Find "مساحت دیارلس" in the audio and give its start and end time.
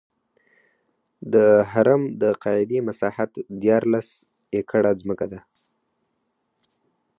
2.87-4.07